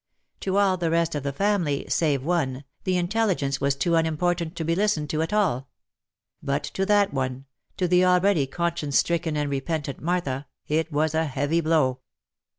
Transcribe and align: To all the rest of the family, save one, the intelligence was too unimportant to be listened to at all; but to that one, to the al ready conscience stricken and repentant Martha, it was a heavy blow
To 0.39 0.57
all 0.57 0.77
the 0.77 0.89
rest 0.89 1.13
of 1.13 1.21
the 1.21 1.31
family, 1.31 1.85
save 1.87 2.23
one, 2.23 2.63
the 2.85 2.97
intelligence 2.97 3.61
was 3.61 3.75
too 3.75 3.93
unimportant 3.95 4.55
to 4.55 4.63
be 4.65 4.73
listened 4.73 5.11
to 5.11 5.21
at 5.21 5.31
all; 5.31 5.69
but 6.41 6.63
to 6.63 6.87
that 6.87 7.13
one, 7.13 7.45
to 7.77 7.87
the 7.87 8.01
al 8.03 8.19
ready 8.19 8.47
conscience 8.47 8.97
stricken 8.97 9.37
and 9.37 9.47
repentant 9.47 10.01
Martha, 10.01 10.47
it 10.67 10.91
was 10.91 11.13
a 11.13 11.25
heavy 11.25 11.61
blow 11.61 11.99